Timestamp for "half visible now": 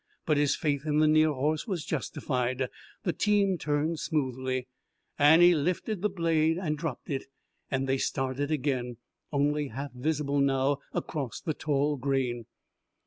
9.67-10.79